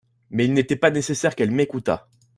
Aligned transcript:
Mais 0.31 0.45
il 0.45 0.53
n'était 0.55 0.75
pas 0.75 0.89
nécessaire 0.89 1.35
qu'elle 1.35 1.51
m'écoutat. 1.51 2.07